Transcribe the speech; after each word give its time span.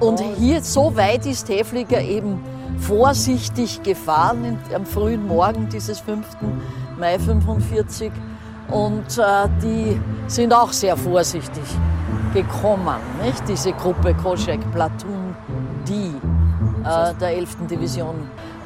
Und 0.00 0.20
hier 0.38 0.62
so 0.62 0.94
weit 0.96 1.26
ist 1.26 1.48
Häfliger 1.48 2.00
eben 2.00 2.40
vorsichtig 2.78 3.82
gefahren 3.82 4.58
am 4.74 4.86
frühen 4.86 5.26
Morgen 5.26 5.68
dieses 5.68 5.98
5. 6.00 6.24
Mai 6.98 7.18
45 7.18 8.12
und 8.70 9.18
äh, 9.18 9.48
die 9.62 10.00
sind 10.26 10.52
auch 10.52 10.72
sehr 10.72 10.96
vorsichtig 10.96 11.62
gekommen, 12.34 12.96
nicht? 13.24 13.42
diese 13.48 13.72
Gruppe 13.72 14.14
Koschek 14.14 14.60
Platoon 14.72 15.34
D 15.88 15.94
äh, 16.84 17.14
der 17.20 17.36
11. 17.36 17.66
Division. 17.70 18.14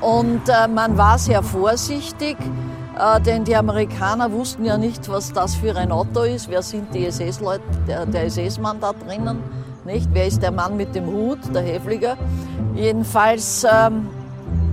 Und 0.00 0.48
äh, 0.48 0.66
man 0.66 0.98
war 0.98 1.18
sehr 1.18 1.42
vorsichtig, 1.42 2.36
äh, 2.98 3.20
denn 3.20 3.44
die 3.44 3.54
Amerikaner 3.54 4.30
wussten 4.32 4.64
ja 4.64 4.76
nicht, 4.76 5.08
was 5.08 5.32
das 5.32 5.54
für 5.54 5.76
ein 5.76 5.92
Auto 5.92 6.22
ist. 6.22 6.48
Wer 6.50 6.62
sind 6.62 6.92
die 6.92 7.06
SS-Leute, 7.06 7.62
der, 7.86 8.04
der 8.06 8.24
SS-Mann 8.24 8.80
da 8.80 8.92
drinnen? 8.92 9.38
Nicht? 9.84 10.08
Wer 10.12 10.26
ist 10.26 10.42
der 10.42 10.52
Mann 10.52 10.76
mit 10.76 10.94
dem 10.94 11.06
Hut, 11.06 11.38
der 11.54 11.62
Häfliger? 11.62 12.16
Jedenfalls, 12.74 13.64
ähm, 13.64 14.08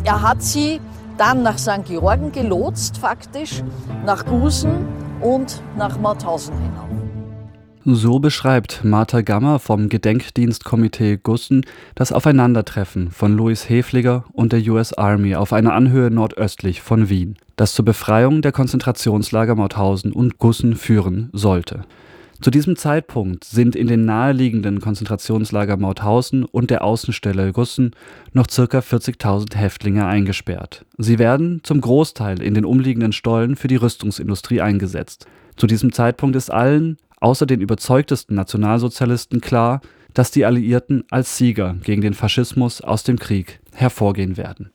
er 0.03 0.21
hat 0.21 0.43
sie 0.43 0.79
dann 1.17 1.43
nach 1.43 1.57
St. 1.57 1.85
Georgen 1.85 2.31
gelotst, 2.31 2.97
faktisch, 2.97 3.63
nach 4.05 4.25
Gusen 4.25 4.87
und 5.21 5.61
nach 5.77 5.99
Mauthausen 5.99 6.53
hinauf. 6.55 6.89
So 7.85 8.20
beschreibt 8.20 8.84
Martha 8.84 9.21
Gammer 9.21 9.57
vom 9.57 9.89
Gedenkdienstkomitee 9.89 11.17
Gussen 11.17 11.65
das 11.95 12.12
Aufeinandertreffen 12.12 13.09
von 13.09 13.35
Louis 13.35 13.67
Hefliger 13.67 14.26
und 14.31 14.53
der 14.53 14.62
US 14.67 14.93
Army 14.93 15.35
auf 15.35 15.53
einer 15.53 15.73
Anhöhe 15.73 16.12
nordöstlich 16.12 16.81
von 16.81 17.09
Wien, 17.09 17.35
das 17.55 17.73
zur 17.73 17.85
Befreiung 17.85 18.41
der 18.43 18.51
Konzentrationslager 18.51 19.55
Mauthausen 19.55 20.12
und 20.12 20.37
Gussen 20.37 20.76
führen 20.76 21.29
sollte. 21.34 21.85
Zu 22.41 22.52
diesem 22.52 22.77
Zeitpunkt 22.77 23.43
sind 23.43 23.75
in 23.75 23.88
den 23.88 24.05
naheliegenden 24.05 24.79
Konzentrationslager 24.79 25.75
Mauthausen 25.75 26.45
und 26.45 26.70
der 26.70 26.85
Außenstelle 26.85 27.52
Gussen 27.52 27.91
noch 28.31 28.48
ca. 28.48 28.79
40.000 28.79 29.57
Häftlinge 29.57 30.05
eingesperrt. 30.05 30.85
Sie 30.98 31.20
werden 31.20 31.60
zum 31.63 31.82
Großteil 31.82 32.41
in 32.41 32.54
den 32.54 32.63
umliegenden 32.63 33.12
Stollen 33.12 33.57
für 33.57 33.67
die 33.67 33.76
Rüstungsindustrie 33.76 34.62
eingesetzt. 34.62 35.26
Zu 35.57 35.67
diesem 35.67 35.91
Zeitpunkt 35.91 36.37
ist 36.37 36.49
allen, 36.49 36.98
außer 37.20 37.45
den 37.45 37.60
überzeugtesten 37.60 38.37
Nationalsozialisten 38.37 39.41
klar, 39.41 39.82
dass 40.13 40.32
die 40.32 40.45
Alliierten 40.45 41.04
als 41.12 41.35
Sieger 41.35 41.76
gegen 41.84 42.01
den 42.01 42.13
Faschismus 42.13 42.79
aus 42.79 43.04
dem 43.04 43.20
Krieg 43.20 43.60
hervorgehen 43.73 44.37
werden. 44.37 44.71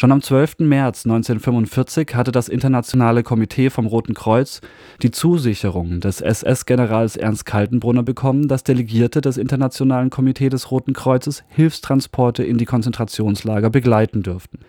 Schon 0.00 0.12
am 0.12 0.22
12. 0.22 0.60
März 0.60 1.04
1945 1.04 2.14
hatte 2.14 2.32
das 2.32 2.48
Internationale 2.48 3.22
Komitee 3.22 3.68
vom 3.68 3.84
Roten 3.84 4.14
Kreuz 4.14 4.62
die 5.02 5.10
Zusicherung 5.10 6.00
des 6.00 6.22
SS-Generals 6.22 7.16
Ernst 7.16 7.44
Kaltenbrunner 7.44 8.02
bekommen, 8.02 8.48
dass 8.48 8.64
Delegierte 8.64 9.20
des 9.20 9.36
Internationalen 9.36 10.08
Komitee 10.08 10.48
des 10.48 10.70
Roten 10.70 10.94
Kreuzes 10.94 11.44
Hilfstransporte 11.48 12.42
in 12.42 12.56
die 12.56 12.64
Konzentrationslager 12.64 13.68
begleiten 13.68 14.22
dürften. 14.22 14.60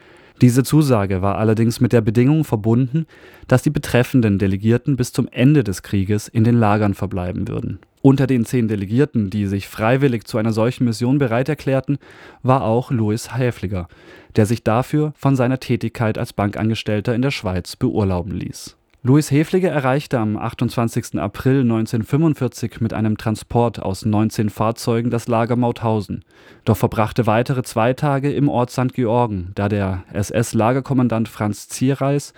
Diese 0.42 0.64
Zusage 0.64 1.22
war 1.22 1.38
allerdings 1.38 1.80
mit 1.80 1.94
der 1.94 2.02
Bedingung 2.02 2.44
verbunden, 2.44 3.06
dass 3.48 3.64
die 3.64 3.70
betreffenden 3.70 4.38
Delegierten 4.38 4.98
bis 4.98 5.14
zum 5.14 5.30
Ende 5.32 5.64
des 5.64 5.82
Krieges 5.82 6.28
in 6.28 6.44
den 6.44 6.59
Lagern 6.59 6.94
verbleiben 6.94 7.48
würden. 7.48 7.80
Unter 8.02 8.25
den 8.25 8.45
zehn 8.45 8.67
Delegierten, 8.67 9.30
die 9.30 9.45
sich 9.45 9.67
freiwillig 9.67 10.25
zu 10.25 10.38
einer 10.38 10.53
solchen 10.53 10.85
Mission 10.85 11.19
bereit 11.19 11.49
erklärten, 11.49 11.99
war 12.41 12.63
auch 12.63 12.89
Louis 12.89 13.35
Häfliger, 13.35 13.88
der 14.35 14.47
sich 14.47 14.63
dafür 14.63 15.13
von 15.16 15.35
seiner 15.35 15.59
Tätigkeit 15.59 16.17
als 16.17 16.33
Bankangestellter 16.33 17.13
in 17.13 17.22
der 17.22 17.31
Schweiz 17.31 17.75
beurlauben 17.75 18.31
ließ 18.31 18.77
Louis 19.03 19.31
Hefliger 19.31 19.71
erreichte 19.71 20.19
am 20.19 20.38
28. 20.38 21.19
April 21.19 21.61
1945 21.61 22.81
mit 22.81 22.94
einem 22.94 23.17
Transport 23.17 23.81
aus 23.81 24.05
19 24.05 24.52
Fahrzeugen 24.52 25.09
das 25.09 25.27
Lager 25.27 25.55
Mauthausen, 25.55 26.23
doch 26.66 26.77
verbrachte 26.77 27.25
weitere 27.25 27.63
zwei 27.63 27.94
Tage 27.94 28.31
im 28.31 28.47
Ort 28.47 28.69
St. 28.69 28.94
Georgen, 28.94 29.53
da 29.55 29.69
der 29.69 30.03
SS-Lagerkommandant 30.13 31.29
Franz 31.29 31.67
Zierreis 31.67 32.35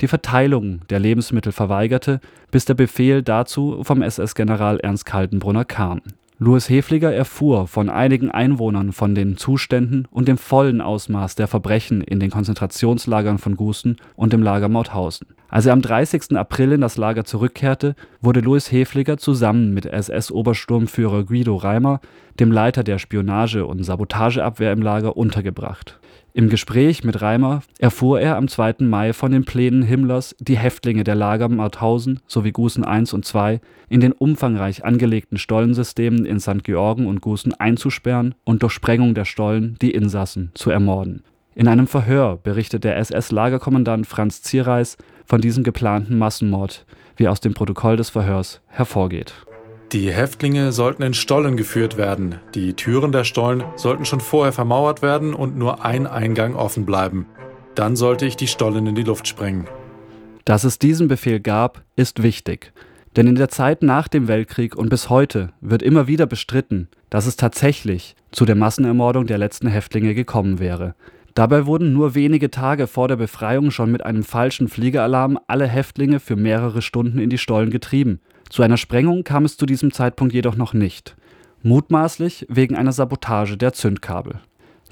die 0.00 0.08
Verteilung 0.08 0.80
der 0.88 1.00
Lebensmittel 1.00 1.52
verweigerte, 1.52 2.20
bis 2.50 2.64
der 2.64 2.72
Befehl 2.72 3.22
dazu 3.22 3.82
vom 3.82 4.00
SS-General 4.00 4.80
Ernst 4.80 5.04
Kaltenbrunner 5.04 5.66
kam 5.66 6.00
Louis 6.38 6.68
Hefliger 6.68 7.14
erfuhr 7.14 7.66
von 7.66 7.88
einigen 7.88 8.30
Einwohnern 8.30 8.92
von 8.92 9.14
den 9.14 9.38
Zuständen 9.38 10.06
und 10.10 10.28
dem 10.28 10.36
vollen 10.36 10.82
Ausmaß 10.82 11.34
der 11.34 11.48
Verbrechen 11.48 12.02
in 12.02 12.20
den 12.20 12.30
Konzentrationslagern 12.30 13.38
von 13.38 13.56
Gusen 13.56 13.96
und 14.16 14.34
dem 14.34 14.42
Lager 14.42 14.68
Mauthausen. 14.68 15.28
Als 15.48 15.66
er 15.66 15.72
am 15.72 15.82
30. 15.82 16.36
April 16.36 16.72
in 16.72 16.80
das 16.80 16.96
Lager 16.96 17.24
zurückkehrte, 17.24 17.94
wurde 18.20 18.40
Louis 18.40 18.70
Hefliger 18.70 19.16
zusammen 19.16 19.74
mit 19.74 19.86
SS-Obersturmführer 19.86 21.24
Guido 21.24 21.56
Reimer, 21.56 22.00
dem 22.40 22.50
Leiter 22.50 22.82
der 22.82 22.98
Spionage 22.98 23.64
und 23.64 23.82
Sabotageabwehr 23.82 24.72
im 24.72 24.82
Lager, 24.82 25.16
untergebracht 25.16 25.98
im 26.36 26.50
Gespräch 26.50 27.02
mit 27.02 27.22
Reimer 27.22 27.62
erfuhr 27.78 28.20
er 28.20 28.36
am 28.36 28.46
2. 28.46 28.74
Mai 28.80 29.14
von 29.14 29.32
den 29.32 29.46
Plänen 29.46 29.82
Himmlers, 29.82 30.36
die 30.38 30.58
Häftlinge 30.58 31.02
der 31.02 31.14
Lager 31.14 31.48
Mauthausen 31.48 32.20
sowie 32.26 32.52
Gusen 32.52 32.84
I 32.84 33.10
und 33.10 33.34
II 33.34 33.58
in 33.88 34.00
den 34.00 34.12
umfangreich 34.12 34.84
angelegten 34.84 35.38
Stollensystemen 35.38 36.26
in 36.26 36.38
St. 36.38 36.62
Georgen 36.62 37.06
und 37.06 37.22
Gusen 37.22 37.54
einzusperren 37.54 38.34
und 38.44 38.62
durch 38.62 38.74
Sprengung 38.74 39.14
der 39.14 39.24
Stollen 39.24 39.76
die 39.80 39.92
Insassen 39.92 40.50
zu 40.52 40.68
ermorden. 40.68 41.22
In 41.56 41.66
einem 41.66 41.88
Verhör 41.88 42.36
berichtet 42.36 42.84
der 42.84 42.96
SS-Lagerkommandant 42.98 44.06
Franz 44.06 44.42
Zierreis 44.42 44.96
von 45.24 45.40
diesem 45.40 45.64
geplanten 45.64 46.16
Massenmord, 46.16 46.86
wie 47.16 47.26
aus 47.26 47.40
dem 47.40 47.54
Protokoll 47.54 47.96
des 47.96 48.10
Verhörs 48.10 48.60
hervorgeht 48.68 49.34
die 49.92 50.12
Häftlinge 50.12 50.72
sollten 50.72 51.02
in 51.02 51.14
Stollen 51.14 51.56
geführt 51.56 51.96
werden. 51.96 52.36
Die 52.54 52.74
Türen 52.74 53.12
der 53.12 53.24
Stollen 53.24 53.62
sollten 53.76 54.04
schon 54.04 54.20
vorher 54.20 54.52
vermauert 54.52 55.00
werden 55.00 55.32
und 55.32 55.56
nur 55.56 55.84
ein 55.84 56.06
Eingang 56.06 56.54
offen 56.54 56.84
bleiben. 56.84 57.26
Dann 57.74 57.94
sollte 57.94 58.26
ich 58.26 58.36
die 58.36 58.48
Stollen 58.48 58.86
in 58.86 58.94
die 58.94 59.04
Luft 59.04 59.28
sprengen. 59.28 59.66
Dass 60.44 60.64
es 60.64 60.78
diesen 60.78 61.08
Befehl 61.08 61.40
gab, 61.40 61.82
ist 61.94 62.22
wichtig. 62.22 62.72
Denn 63.16 63.26
in 63.26 63.36
der 63.36 63.48
Zeit 63.48 63.82
nach 63.82 64.08
dem 64.08 64.28
Weltkrieg 64.28 64.76
und 64.76 64.90
bis 64.90 65.08
heute 65.08 65.52
wird 65.60 65.82
immer 65.82 66.06
wieder 66.06 66.26
bestritten, 66.26 66.88
dass 67.08 67.26
es 67.26 67.36
tatsächlich 67.36 68.16
zu 68.32 68.44
der 68.44 68.56
Massenermordung 68.56 69.26
der 69.26 69.38
letzten 69.38 69.68
Häftlinge 69.68 70.14
gekommen 70.14 70.58
wäre. 70.58 70.94
Dabei 71.36 71.66
wurden 71.66 71.92
nur 71.92 72.16
wenige 72.16 72.50
Tage 72.50 72.88
vor 72.88 73.06
der 73.06 73.16
Befreiung 73.16 73.70
schon 73.70 73.92
mit 73.92 74.04
einem 74.04 74.24
falschen 74.24 74.66
Fliegeralarm 74.66 75.38
alle 75.46 75.68
Häftlinge 75.68 76.18
für 76.18 76.34
mehrere 76.34 76.82
Stunden 76.82 77.20
in 77.20 77.30
die 77.30 77.38
Stollen 77.38 77.70
getrieben 77.70 78.20
zu 78.48 78.62
einer 78.62 78.76
Sprengung 78.76 79.24
kam 79.24 79.44
es 79.44 79.56
zu 79.56 79.66
diesem 79.66 79.92
Zeitpunkt 79.92 80.32
jedoch 80.32 80.56
noch 80.56 80.72
nicht, 80.72 81.16
mutmaßlich 81.62 82.46
wegen 82.48 82.76
einer 82.76 82.92
Sabotage 82.92 83.56
der 83.56 83.72
Zündkabel. 83.72 84.40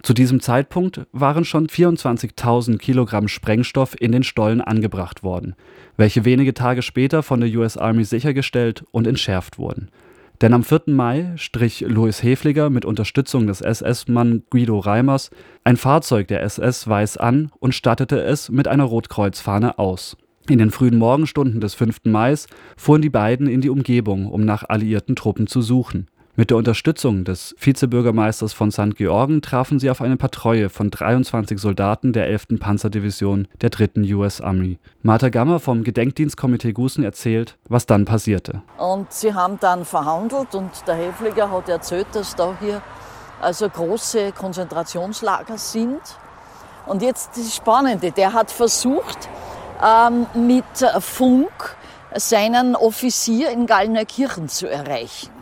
Zu 0.02 0.12
diesem 0.12 0.40
Zeitpunkt 0.40 1.06
waren 1.12 1.44
schon 1.46 1.66
24.000 1.66 2.76
Kilogramm 2.76 3.28
Sprengstoff 3.28 3.98
in 3.98 4.12
den 4.12 4.22
Stollen 4.22 4.60
angebracht 4.60 5.22
worden, 5.22 5.54
welche 5.96 6.24
wenige 6.26 6.52
Tage 6.52 6.82
später 6.82 7.22
von 7.22 7.40
der 7.40 7.48
US 7.56 7.78
Army 7.78 8.04
sichergestellt 8.04 8.84
und 8.90 9.06
entschärft 9.06 9.56
wurden. 9.56 9.88
Denn 10.40 10.52
am 10.52 10.64
4. 10.64 10.82
Mai 10.86 11.32
strich 11.36 11.80
Louis 11.80 12.22
Hefliger 12.22 12.68
mit 12.70 12.84
Unterstützung 12.84 13.46
des 13.46 13.60
SS-Mann 13.60 14.42
Guido 14.50 14.78
Reimers 14.78 15.30
ein 15.62 15.76
Fahrzeug 15.76 16.28
der 16.28 16.42
SS 16.42 16.88
weiß 16.88 17.16
an 17.16 17.50
und 17.60 17.74
stattete 17.74 18.20
es 18.20 18.50
mit 18.50 18.68
einer 18.68 18.84
Rotkreuzfahne 18.84 19.78
aus 19.78 20.16
in 20.50 20.58
den 20.58 20.70
frühen 20.70 20.98
Morgenstunden 20.98 21.60
des 21.60 21.74
5. 21.74 22.00
Mai 22.04 22.34
fuhren 22.76 23.02
die 23.02 23.10
beiden 23.10 23.46
in 23.46 23.60
die 23.60 23.70
Umgebung, 23.70 24.26
um 24.26 24.44
nach 24.44 24.64
alliierten 24.68 25.16
Truppen 25.16 25.46
zu 25.46 25.62
suchen. 25.62 26.08
Mit 26.36 26.50
der 26.50 26.56
Unterstützung 26.56 27.22
des 27.22 27.54
Vizebürgermeisters 27.60 28.52
von 28.52 28.72
St. 28.72 28.96
Georgen 28.96 29.40
trafen 29.40 29.78
sie 29.78 29.88
auf 29.88 30.00
eine 30.00 30.16
Patrouille 30.16 30.68
von 30.68 30.90
23 30.90 31.60
Soldaten 31.60 32.12
der 32.12 32.26
11. 32.26 32.58
Panzerdivision 32.58 33.46
der 33.60 33.70
3. 33.70 34.12
US 34.14 34.40
Army. 34.40 34.80
Martha 35.02 35.28
Gammer 35.28 35.60
vom 35.60 35.84
Gedenkdienstkomitee 35.84 36.72
Gusen 36.72 37.04
erzählt, 37.04 37.56
was 37.68 37.86
dann 37.86 38.04
passierte. 38.04 38.62
Und 38.78 39.12
sie 39.12 39.32
haben 39.32 39.60
dann 39.60 39.84
verhandelt 39.84 40.56
und 40.56 40.70
der 40.88 40.96
Häfliger 40.96 41.52
hat 41.52 41.68
erzählt, 41.68 42.08
dass 42.14 42.34
da 42.34 42.56
hier 42.60 42.82
also 43.40 43.68
große 43.68 44.32
Konzentrationslager 44.32 45.56
sind. 45.56 46.00
Und 46.86 47.02
jetzt 47.02 47.36
das 47.36 47.54
Spannende, 47.54 48.10
der 48.10 48.32
hat 48.32 48.50
versucht, 48.50 49.28
ähm, 49.80 50.26
mit 50.34 50.64
Funk 50.98 51.76
seinen 52.12 52.74
Offizier 52.74 53.50
in 53.50 53.66
Gallnerkirchen 53.66 54.48
zu 54.48 54.68
erreichen. 54.68 55.33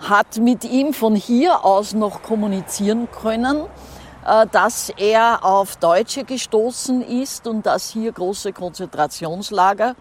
Hat 0.00 0.38
mit 0.38 0.64
ihm 0.64 0.92
von 0.94 1.14
hier 1.14 1.64
aus 1.64 1.92
noch 1.92 2.22
kommunizieren 2.22 3.08
können, 3.10 3.66
äh, 4.26 4.46
dass 4.50 4.90
er 4.96 5.44
auf 5.44 5.76
Deutsche 5.76 6.24
gestoßen 6.24 7.02
ist 7.02 7.46
und 7.46 7.66
dass 7.66 7.90
hier 7.90 8.12
große 8.12 8.52
Konzentrationslager 8.52 9.94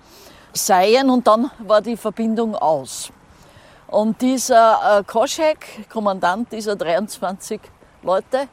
seien 0.53 1.09
und 1.09 1.27
dann 1.27 1.51
war 1.59 1.81
die 1.81 1.97
Verbindung 1.97 2.55
aus. 2.55 3.11
Und 3.87 4.21
dieser 4.21 4.99
äh, 4.99 5.03
Koschek, 5.03 5.89
Kommandant 5.89 6.51
dieser 6.51 6.75
23 6.75 7.59
Leute, 8.03 8.47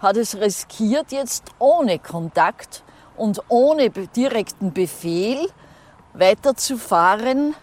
hat 0.00 0.16
es 0.16 0.36
riskiert, 0.36 1.10
jetzt 1.10 1.44
ohne 1.58 1.98
Kontakt 1.98 2.82
und 3.16 3.40
ohne 3.48 3.90
direkten 3.90 4.72
Befehl 4.72 5.48
weiterzufahren 6.12 7.54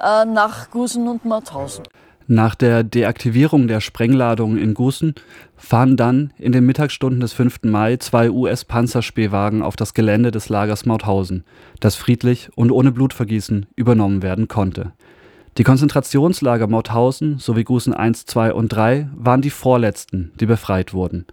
äh, 0.00 0.24
nach 0.24 0.70
Gusen 0.70 1.08
und 1.08 1.24
Mauthausen. 1.24 1.84
Nach 2.30 2.54
der 2.54 2.84
Deaktivierung 2.84 3.68
der 3.68 3.80
Sprengladungen 3.80 4.58
in 4.58 4.74
Gusen 4.74 5.14
fahren 5.56 5.96
dann 5.96 6.34
in 6.36 6.52
den 6.52 6.66
Mittagsstunden 6.66 7.20
des 7.20 7.32
5. 7.32 7.60
Mai 7.62 7.96
zwei 7.96 8.30
US-Panzerspähwagen 8.30 9.62
auf 9.62 9.76
das 9.76 9.94
Gelände 9.94 10.30
des 10.30 10.50
Lagers 10.50 10.84
Mauthausen, 10.84 11.44
das 11.80 11.94
friedlich 11.94 12.50
und 12.54 12.70
ohne 12.70 12.92
Blutvergießen 12.92 13.64
übernommen 13.76 14.20
werden 14.20 14.46
konnte. 14.46 14.92
Die 15.56 15.64
Konzentrationslager 15.64 16.66
Mauthausen 16.66 17.38
sowie 17.38 17.64
Gusen 17.64 17.94
1, 17.94 18.26
2 18.26 18.52
und 18.52 18.68
3 18.68 19.08
waren 19.16 19.40
die 19.40 19.48
vorletzten, 19.48 20.32
die 20.38 20.44
befreit 20.44 20.92
wurden. 20.92 21.24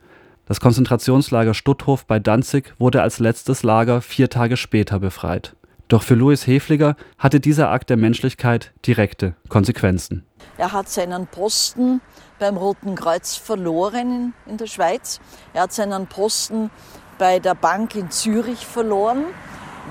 Das 0.46 0.62
Konzentrationslager 0.62 1.54
Stutthof 1.54 2.06
bei 2.06 2.20
Danzig 2.20 2.74
wurde 2.80 3.02
als 3.02 3.20
letztes 3.20 3.64
Lager 3.64 4.00
vier 4.00 4.30
Tage 4.30 4.56
später 4.56 5.00
befreit. 5.00 5.58
Doch 5.88 6.02
für 6.02 6.16
Louis 6.16 6.48
Hefliger 6.48 6.96
hatte 7.20 7.40
dieser 7.40 7.70
Akt 7.70 7.92
der 7.92 7.98
Menschlichkeit 7.98 8.74
direkte 8.88 9.36
Konsequenzen. 9.50 10.26
Er 10.58 10.72
hat 10.72 10.90
seinen 10.90 11.28
Posten 11.28 12.02
beim 12.40 12.58
Roten 12.58 12.96
Kreuz 12.96 13.36
verloren 13.36 14.34
in 14.48 14.58
der 14.58 14.66
Schweiz. 14.66 15.20
Er 15.54 15.64
hat 15.64 15.74
seinen 15.74 16.08
Posten 16.08 16.72
bei 17.20 17.40
der 17.40 17.54
Bank 17.54 17.96
in 17.96 18.10
Zürich 18.10 18.66
verloren, 18.66 19.26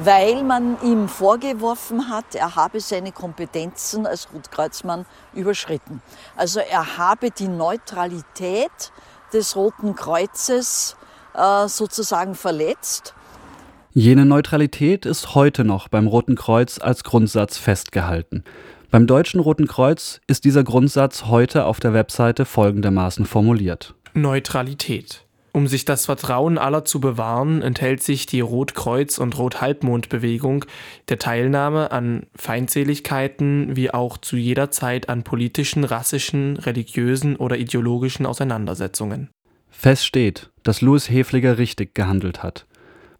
weil 0.02 0.42
man 0.42 0.76
ihm 0.82 1.08
vorgeworfen 1.08 2.10
hat, 2.10 2.34
er 2.34 2.56
habe 2.56 2.80
seine 2.80 3.12
Kompetenzen 3.12 4.06
als 4.06 4.26
Rotkreuzmann 4.34 5.06
überschritten. 5.32 6.02
Also 6.34 6.58
er 6.58 6.98
habe 6.98 7.30
die 7.30 7.46
Neutralität 7.46 8.92
des 9.32 9.54
Roten 9.54 9.94
Kreuzes 9.94 10.96
äh, 11.34 11.68
sozusagen 11.68 12.34
verletzt. 12.34 13.14
Jene 13.96 14.26
Neutralität 14.26 15.06
ist 15.06 15.36
heute 15.36 15.64
noch 15.64 15.86
beim 15.86 16.08
Roten 16.08 16.34
Kreuz 16.34 16.80
als 16.80 17.04
Grundsatz 17.04 17.58
festgehalten. 17.58 18.42
Beim 18.90 19.06
Deutschen 19.06 19.38
Roten 19.38 19.68
Kreuz 19.68 20.20
ist 20.26 20.44
dieser 20.44 20.64
Grundsatz 20.64 21.26
heute 21.26 21.64
auf 21.64 21.78
der 21.78 21.94
Webseite 21.94 22.44
folgendermaßen 22.44 23.24
formuliert. 23.24 23.94
Neutralität. 24.12 25.24
Um 25.52 25.68
sich 25.68 25.84
das 25.84 26.06
Vertrauen 26.06 26.58
aller 26.58 26.84
zu 26.84 27.00
bewahren, 27.00 27.62
enthält 27.62 28.02
sich 28.02 28.26
die 28.26 28.42
Rotkreuz- 28.42 29.20
und 29.20 29.38
Rothalbmondbewegung 29.38 30.64
der 31.08 31.20
Teilnahme 31.20 31.92
an 31.92 32.26
Feindseligkeiten 32.34 33.76
wie 33.76 33.94
auch 33.94 34.18
zu 34.18 34.36
jeder 34.36 34.72
Zeit 34.72 35.08
an 35.08 35.22
politischen, 35.22 35.84
rassischen, 35.84 36.56
religiösen 36.56 37.36
oder 37.36 37.58
ideologischen 37.58 38.26
Auseinandersetzungen. 38.26 39.30
Fest 39.70 40.04
steht, 40.04 40.50
dass 40.64 40.80
Louis 40.80 41.08
Hefliger 41.08 41.58
richtig 41.58 41.94
gehandelt 41.94 42.42
hat. 42.42 42.66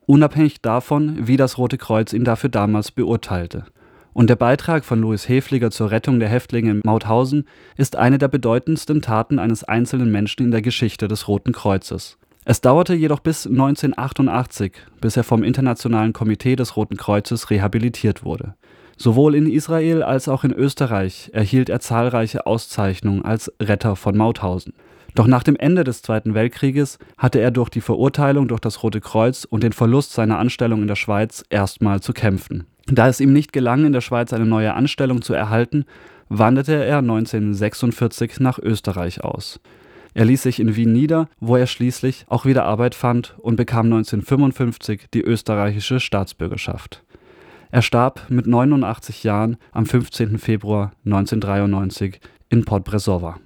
Unabhängig 0.07 0.61
davon, 0.61 1.27
wie 1.27 1.37
das 1.37 1.57
Rote 1.57 1.79
Kreuz 1.79 2.13
ihn 2.13 2.25
dafür 2.25 2.51
damals 2.51 2.91
beurteilte. 2.91 3.65
Und 4.13 4.31
der 4.31 4.37
Beitrag 4.37 4.85
von 4.85 5.01
Louis 5.01 5.29
Hefliger 5.29 5.71
zur 5.71 5.91
Rettung 5.91 6.21
der 6.21 6.29
Häftlinge 6.29 6.71
in 6.71 6.81
Mauthausen 6.85 7.49
ist 7.77 7.97
eine 7.97 8.19
der 8.19 8.29
bedeutendsten 8.29 9.03
Taten 9.03 9.39
eines 9.39 9.65
einzelnen 9.65 10.13
Menschen 10.13 10.45
in 10.45 10.51
der 10.53 10.63
Geschichte 10.63 11.09
des 11.09 11.27
Roten 11.27 11.53
Kreuzes. 11.53 12.17
Es 12.45 12.61
dauerte 12.61 12.95
jedoch 12.95 13.21
bis 13.21 13.47
1988, 13.47 14.73
bis 15.01 15.17
er 15.17 15.25
vom 15.25 15.43
Internationalen 15.43 16.13
Komitee 16.13 16.57
des 16.57 16.77
Roten 16.77 16.97
Kreuzes 16.97 17.51
rehabilitiert 17.51 18.23
wurde. 18.23 18.55
Sowohl 18.97 19.35
in 19.35 19.51
Israel 19.51 20.03
als 20.03 20.29
auch 20.29 20.45
in 20.45 20.53
Österreich 20.53 21.31
erhielt 21.33 21.69
er 21.69 21.81
zahlreiche 21.81 22.47
Auszeichnungen 22.47 23.25
als 23.25 23.53
Retter 23.61 23.97
von 23.97 24.17
Mauthausen. 24.17 24.75
Doch 25.15 25.27
nach 25.27 25.45
dem 25.45 25.57
Ende 25.57 25.85
des 25.85 26.03
Zweiten 26.03 26.35
Weltkrieges 26.35 26.99
hatte 27.17 27.41
er 27.41 27.51
durch 27.51 27.69
die 27.69 27.81
Verurteilung 27.81 28.49
durch 28.49 28.61
das 28.61 28.83
Rote 28.83 29.01
Kreuz 29.01 29.45
und 29.45 29.63
den 29.63 29.73
Verlust 29.73 30.13
seiner 30.13 30.39
Anstellung 30.39 30.83
in 30.83 30.89
der 30.89 30.97
Schweiz 30.97 31.45
erstmal 31.51 32.01
zu 32.01 32.13
kämpfen. 32.13 32.67
Da 32.87 33.09
es 33.09 33.21
ihm 33.21 33.33
nicht 33.33 33.53
gelang, 33.53 33.87
in 33.87 33.93
der 33.93 34.01
Schweiz 34.01 34.33
eine 34.33 34.45
neue 34.45 34.75
Anstellung 34.75 35.23
zu 35.23 35.33
erhalten, 35.33 35.85
wanderte 36.29 36.85
er 36.85 36.99
1946 36.99 38.41
nach 38.41 38.59
Österreich 38.59 39.23
aus. 39.23 39.61
Er 40.15 40.25
ließ 40.25 40.43
sich 40.43 40.61
in 40.61 40.77
Wien 40.77 40.93
nieder, 40.93 41.29
wo 41.41 41.57
er 41.57 41.67
schließlich 41.67 42.25
auch 42.29 42.45
wieder 42.45 42.65
Arbeit 42.65 42.95
fand 42.95 43.35
und 43.39 43.57
bekam 43.57 43.87
1955 43.87 45.07
die 45.13 45.23
österreichische 45.23 46.01
Staatsbürgerschaft. 46.01 47.04
Er 47.75 47.83
starb 47.83 48.31
mit 48.31 48.47
89 48.47 49.25
Jahren 49.25 49.57
am 49.73 49.85
15. 49.85 50.39
Februar 50.39 50.93
1993 51.07 52.21
in 52.49 52.65
Port 52.65 52.85
Brezowa 52.85 53.41